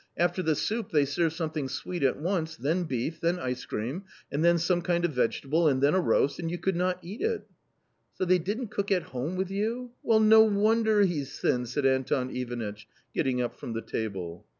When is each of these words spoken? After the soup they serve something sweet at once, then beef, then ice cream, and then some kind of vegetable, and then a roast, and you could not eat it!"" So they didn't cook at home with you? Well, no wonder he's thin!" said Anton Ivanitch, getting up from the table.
After 0.17 0.41
the 0.41 0.55
soup 0.55 0.89
they 0.89 1.05
serve 1.05 1.31
something 1.31 1.69
sweet 1.69 2.01
at 2.01 2.17
once, 2.17 2.55
then 2.55 2.85
beef, 2.85 3.19
then 3.19 3.37
ice 3.37 3.63
cream, 3.67 4.05
and 4.31 4.43
then 4.43 4.57
some 4.57 4.81
kind 4.81 5.05
of 5.05 5.11
vegetable, 5.13 5.67
and 5.67 5.79
then 5.79 5.93
a 5.93 5.99
roast, 5.99 6.39
and 6.39 6.49
you 6.49 6.57
could 6.57 6.75
not 6.75 6.97
eat 7.03 7.21
it!"" 7.21 7.45
So 8.17 8.25
they 8.25 8.39
didn't 8.39 8.71
cook 8.71 8.91
at 8.91 9.03
home 9.03 9.35
with 9.35 9.51
you? 9.51 9.91
Well, 10.01 10.19
no 10.19 10.41
wonder 10.41 11.01
he's 11.03 11.39
thin!" 11.39 11.67
said 11.67 11.85
Anton 11.85 12.31
Ivanitch, 12.35 12.87
getting 13.13 13.43
up 13.43 13.55
from 13.59 13.73
the 13.73 13.81
table. 13.83 14.47